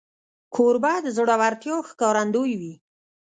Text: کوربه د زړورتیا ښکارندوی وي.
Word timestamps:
کوربه 0.55 0.93
د 1.03 1.07
زړورتیا 1.17 1.75
ښکارندوی 1.89 2.53
وي. 2.61 2.73